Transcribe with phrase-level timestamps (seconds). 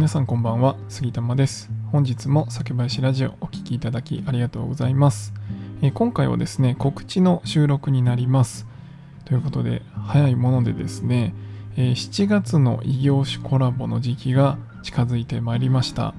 [0.00, 1.68] 皆さんこんばんは杉玉です。
[1.92, 5.34] 本日も酒林ラジオお聴きいただきありがとうございます、
[5.82, 8.66] えー、今回はですね告知の収録になります。
[9.26, 11.34] ということで早いものでですね、
[11.76, 16.14] えー、7月の異業種コラボの時期が近づいてまいりました。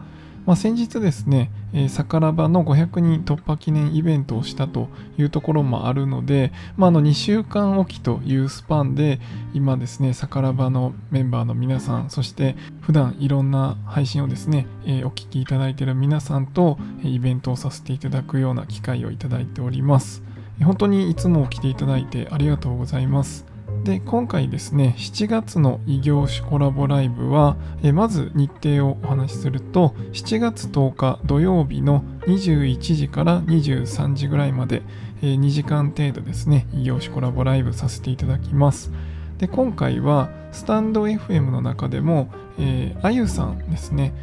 [0.45, 9.19] まあ、先日ですね、えー、サカラバの500人突破記念イベントをしたというところもあるので、まあ、あの2週間おきというスパンで
[9.53, 20.23] 今ですね、サカラバのメンバーの皆さん、そして普段いろんな配信をですね、えー、お聞きいただいている皆さんとイベントをさせていただくような機会をいただいております。
[20.63, 23.50] 本当にいつも来ていただいてありがとうございます。
[23.83, 34.83] で今回ですね7月の異業種コラボライブはえまず日程をお話しすると7月10日土曜日の21時から23時ぐらいまで
[35.23, 38.91] え2時間程度ですね異業種コラボライブさせていただきます。
[39.39, 44.13] で今回はスタンド FM の中でも、えー、あゆさんですね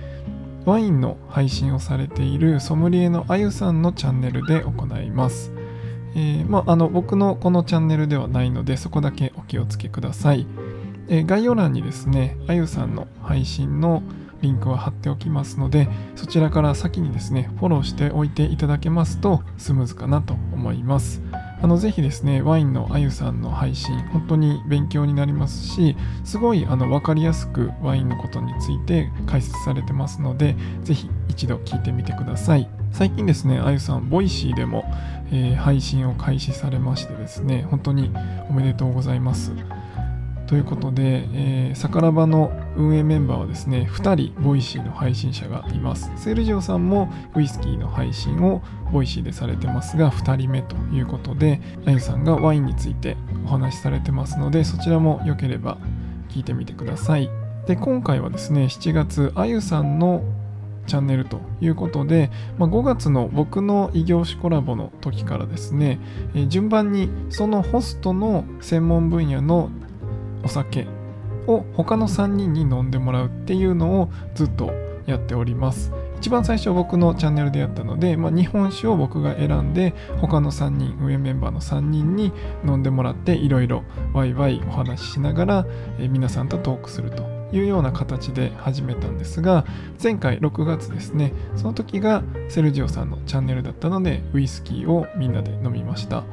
[0.64, 5.58] ワインの配信をされているソムリエのあゆさんのチャンネルで行います。
[6.14, 10.47] えー、まあ、あの僕のこのチャンネルではないのでそこだけお気をつけください、
[11.09, 14.03] えー、概要欄にですねあゆさんの配信の
[14.41, 21.23] リンクは貼っておきますのでそちらから先にですねフォローしておいていただけますとスムーズかなと思います。
[21.61, 32.69] あのぜひですねワインのあゆさんの配信本当に勉強になりますしすごいあの分かりやすくワインのことについて解説されてますのでぜひ一度聞いてみてください。
[32.92, 34.84] 最近ですねあゆさん Voicy でも
[35.30, 38.12] えー、配信を開始されましてですね、本当に
[38.48, 39.52] おめでとうございます。
[40.48, 46.10] ということで、えー、サカラバの運営メンバーはですね、2人、 Voicy の配信者がいます。
[46.16, 55.76] セルジオさんもウイスキーの配信をVoicy でされてますが、2人目ということで、あゆさんがワインについてお話しされてますので、そちらも良ければ
[56.30, 57.28] 聞いてみてください。
[57.66, 60.22] で、今回はですね、7月、あゆさんの
[60.88, 66.00] チャンネルということで、まあ、5月の僕の異業種コラボの時からですね、
[66.34, 69.70] えー、順番にそのホストの専門分野の
[70.42, 70.86] お酒
[71.46, 74.72] を他の3人に飲んでもらうっていうのをずっと
[75.06, 75.92] やっております。
[76.18, 82.32] 一番最初僕のチャンネルでやったので、まあ、日本酒を僕が選んで他の3人上メンバーの3人に
[82.66, 85.66] 飲んでもらっていろいろワイワイお話ししながら、
[86.00, 89.64] えー、皆さんとトークするというような形で始めたんですが
[90.03, 96.25] 前回6月ですねその時がセルジオさんのチャンネルだったのでウイスキーをみんなで飲みました。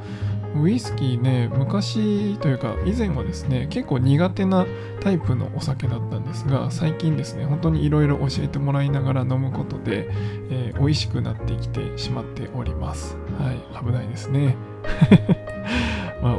[0.62, 4.66] ウイスキーね昔というか以前はですね結構苦手な
[5.00, 10.08] タイプのお酒だったんですが最近ですね本当にいろいろ教えてもらいながら飲むことで、
[10.50, 13.16] えー、美味しくなってきてしまっております。
[13.38, 14.56] はい危ないですね、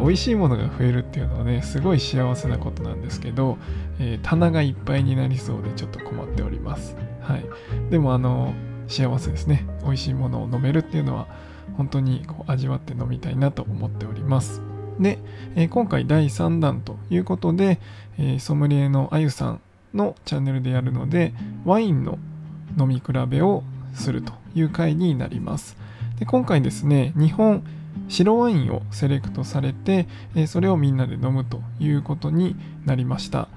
[0.07, 3.57] 美味しいものが増えるっていうのはね、すごい幸せなことなんですけど、
[3.99, 6.95] えー、棚がいっぱいになりそうでちょっと困っております。
[7.19, 7.45] はい。
[7.91, 8.53] でも、あの、
[8.87, 9.65] 幸せですね。
[9.83, 11.27] 美味しいものを飲めるっていうのは、
[11.75, 14.61] 本当にこう味わって飲みたいなと思っております。
[14.97, 15.19] で、
[15.55, 17.81] えー、今回第3弾ということで、
[18.17, 19.61] えー、ソムリエのあゆさん
[19.93, 21.33] のチャンネルでやるので、
[21.65, 22.17] ワインの
[22.79, 23.61] 飲み比べを
[23.93, 25.75] するという回になります。
[26.17, 27.61] で今回ですね、日本
[28.07, 33.47] 白ワインをセレクトされて、えそれをみんなで飲むということになりました。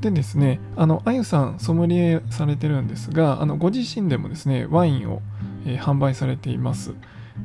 [0.00, 5.22] でですね、あの、あゆさん、ソムリエされてるんですが、あのご自身でもですね、ワインを、
[5.66, 6.94] え、販売されています。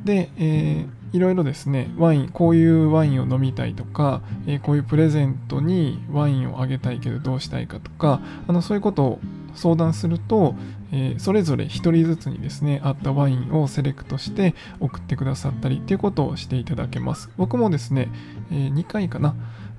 [0.04, 9.20] で、えー、いろいろですね、ワイン、こういうワインを飲みたいとか、えー、こういうプレゼントにワインをあげたいけどどうしたいかとか、あのそういうことを
[9.54, 10.54] 相談すると、
[10.92, 17.30] えー、それぞれ1人ずつにですね、合ったワインをセレクトして送ってくださったりっていうことをしていただけます。
[17.36, 18.08] 僕もですね、
[18.50, 19.34] えー、2回かな、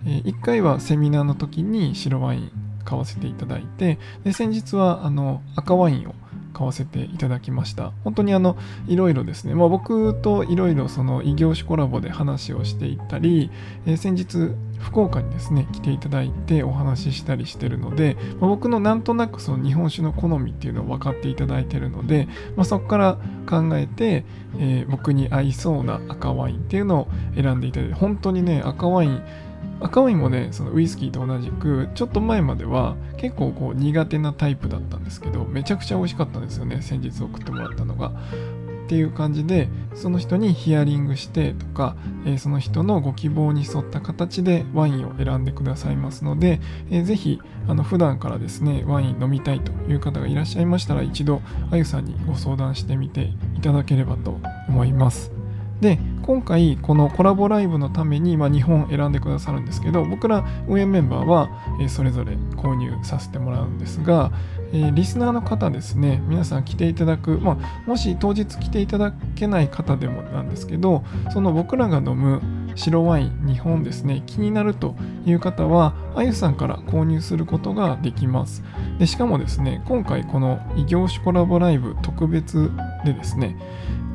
[0.05, 2.51] えー、1回はセミナーの時に白ワイン
[2.85, 6.15] 買わせていただいて、で先日はあの赤ワインを
[6.55, 7.91] 買わせていただきました。
[8.05, 8.55] 本当にあの、
[8.87, 13.51] いろいろですね、まあ、僕といろいろその異業種コラボで話をしていったり、
[13.85, 23.17] えー、先日、福岡にですね、来ていただいてお話ししたりしてるので、まあ、僕のなんとなくその日本酒の好みっていうのを分かっていただいてるので、まあ、そこから
[23.49, 24.23] 考えて、
[24.57, 29.21] えー、僕に合いそうな赤ワインっていうのを選んでいただいて、本当にね、赤ワイン、
[29.79, 38.11] 赤ワインもねそのウイスキーと同じくちょっと前までは結構こう苦手なタイプだったんですけどめちゃくちゃ美味しかったんですよね先日送ってもらったのが。
[38.85, 46.61] っていう感じでその人にヒアリングしてとか、えー、その人のご希望に沿った形でワインを選んでくださいますので、
[46.91, 51.41] えー、ぜひあの普段からですねワイン飲みたいという方がいらっしゃいましたら一度
[51.71, 55.34] あゆさんにご相談してみていただければと思います。
[55.85, 61.49] で今回このコラボライブのために、まあ、2本選んでくださるんですけど僕ら運営メンバーは、
[61.79, 64.31] えそれぞれ購入させてもらうんですが、
[64.73, 72.41] え、リスナーの方ですね皆さん来ていただく、まあ、もし当日来ていただけない方でもなんですけどその僕らが飲む
[72.73, 74.95] 白ワイン2本ですね気になると
[75.27, 78.63] いう方はあゆさんから購入することができます。
[78.97, 82.71] でしかもですね今回この異業種コラボライブ特別
[83.05, 83.55] でですね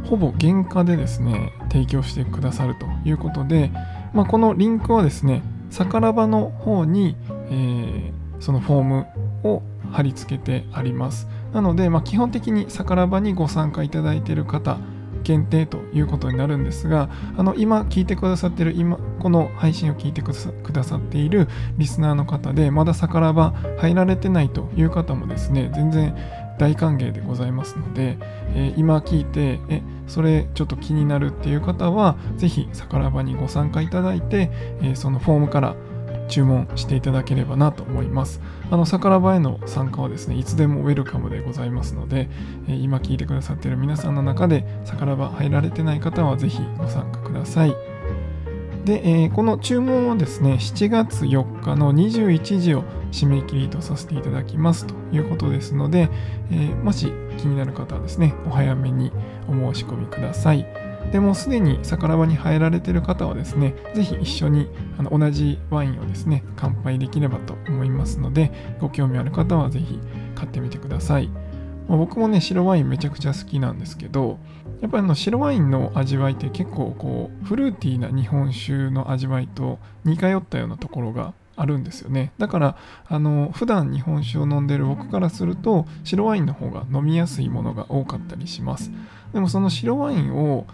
[0.04, 3.70] ほぼ原価でですね提供してくださるということで、
[4.12, 9.06] まあ、このリンクはですねサカラバの方に、えー、そのフォーム
[9.44, 9.62] を
[9.92, 11.28] 貼り付けてあります。
[11.52, 14.78] なので、まあ、基本的にサカラバにご参加いただいている方
[15.22, 20.32] 限定ということになるんですがあの今聞いてくださってる今この配信を聞いてく
[20.72, 26.16] ださっているリスナーの方でまだ逆らば入られてないという方もですね全然
[26.60, 28.18] 大歓迎でございますので、
[28.54, 34.50] えー、今聞いてえそれちょっと気になるっていう方は是非逆らばにご参加いただいて、
[34.82, 35.76] え、そのフォームから
[36.28, 38.40] 注文していただければなと思います。
[38.70, 42.28] あの、桜庭への参加はですね、いつでもウェルカムでございますので、
[42.68, 47.74] え今聞いてくださっている皆さんの中で、桜庭入られてない方はぜひご参加ください。
[48.84, 56.08] で、えー、この注文はですね、7月4日の21時を締め切りとさせていただきますということですので、
[56.50, 59.12] えー、もし気になる方はですね、お早めに
[59.48, 60.66] お申し込みください。
[61.12, 64.68] でもすでに桜庭に入られている方はですね、ぜひ一緒に
[64.98, 69.98] あの同じワインをですね、乾杯できればと思いますので、ご興味ある方はぜひ
[70.34, 71.28] 買ってみてください。
[71.88, 74.38] まあ、僕もね、白ワインめちゃくちゃ好きなんですけど、
[74.80, 82.32] やっぱりあの白ワインの味わいって結構こう、フルーティーな日本酒の味わいと似通ったようなところがあるんですよね。
[82.38, 88.90] だからあの普段日本酒を飲んでる僕からすると白ワインの方が飲みやすいものが多かったりします。
[89.34, 90.66] でもその白ワインを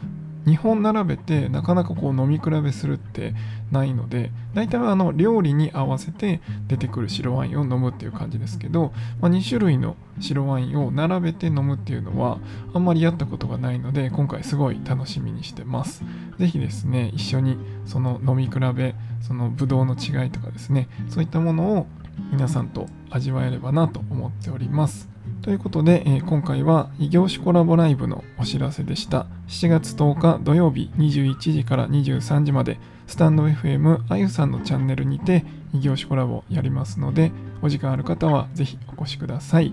[0.46, 3.34] 2本並べてなかなかこう飲み比べするって
[3.72, 12.38] ないので大体あの料理に合わせて出てくる白ワインを飲むっていう感じですけど、まあ、2種類の白ワインを並べて飲むっていうのは
[12.72, 16.04] あんまりやったことがないので今回すごい楽しみにしてます。
[16.38, 21.86] 是非ですね一緒にその飲み比べそのブドウの違いとかですねそういったものを
[22.30, 25.15] 皆さんと味わえればなと思っております。
[25.46, 29.28] ということで、えー、今回は異業種コラボライブのお知らせでした。
[29.46, 37.30] 7月10日土曜日21時から23時まで、スタンド FM あゆさんのチャンネルにて異業種コラボやりますので、
[37.62, 39.72] お時間ある方はぜひお越しください。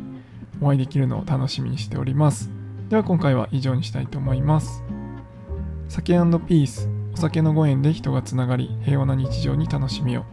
[0.61, 2.51] お会いできるのを楽しみにしております。
[2.89, 4.83] では今回は以上にしたいと思います。
[5.89, 10.25] 酒ピース、お酒のご縁で人がつながり、平和な日常に楽しみを。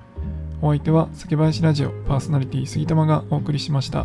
[0.60, 4.04] お相手は酒林ラジオパーソナリティ杉玉がお送りしました。